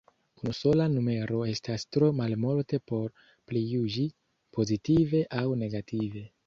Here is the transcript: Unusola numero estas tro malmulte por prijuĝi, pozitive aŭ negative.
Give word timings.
Unusola 0.43 0.85
numero 0.93 1.41
estas 1.51 1.85
tro 1.97 2.09
malmulte 2.21 2.81
por 2.93 3.07
prijuĝi, 3.51 4.09
pozitive 4.59 5.27
aŭ 5.43 5.49
negative. 5.67 6.31